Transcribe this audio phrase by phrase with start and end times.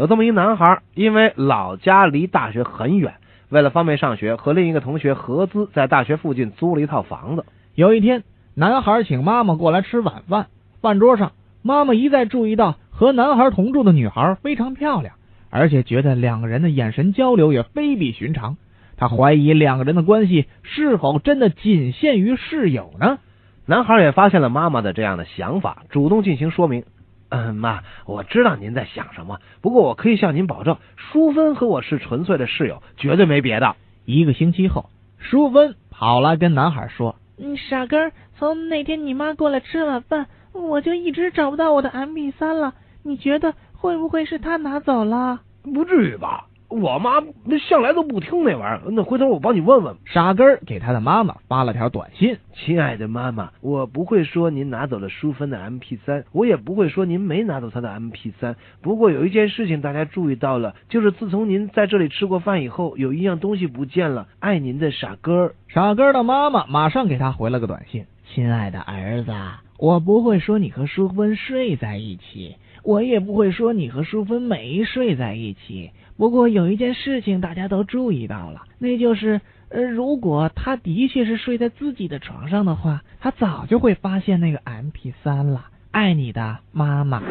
[0.00, 3.16] 有这么一男孩，因为老家离大学很远，
[3.50, 7.44] 为了方便上学，和另一个同学合资在大学附近租了一套房子。
[7.74, 8.24] 有一天，
[8.54, 10.46] 男孩请妈妈过来吃晚饭，
[10.80, 15.16] 饭桌上，妈妈一再注意到和男孩同住的女孩非常漂亮，
[15.50, 18.56] 而且觉得两个人的眼神交流也非比寻常。
[18.96, 23.18] 她怀疑两个人的关系是否真的仅限于室友呢？
[23.66, 26.84] 男孩也发现了妈妈的这样的想法，主动进行说明。
[27.30, 33.76] 嗯，妈，我知道您在想什么，不过我可以向您保证，淑芬和我是纯粹的室友，绝对没别的。
[34.04, 42.74] 一个星期后，淑芬跑来跟男孩说：“嗯，傻根，从那天你妈过来吃晚饭，我就一直找不到我的 M P 三了。
[43.02, 45.40] 你觉得会不会是他拿走了？
[45.62, 49.96] 不至于吧。”我妈那向来都不听那玩意儿，那回头我帮你问问。
[50.06, 58.54] 傻根儿给他的妈妈发了条短信：“亲爱的妈妈，我不会说您拿走了淑芬的 M P 三，我也不会说您没拿走她的 M P 三。
[58.82, 64.28] 不过有一件事情大家注意到了，就是自从您在这里吃过饭以后，有一样东西不见了。
[64.38, 69.32] 爱您的傻根儿。”傻根儿的妈妈马上给他回了个短信：“亲爱的儿子，
[69.78, 85.68] 我不会说你和淑芬睡在一起，我也不会说你和淑芬没睡在一起。”不过有一件事情大家都注意到了，那就是，呃，如果他的确是睡在自己的床上的话，他早就会发现那个 M P 三了。
[85.90, 87.22] 爱你的妈妈。